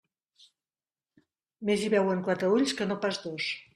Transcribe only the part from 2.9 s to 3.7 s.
no pas dos.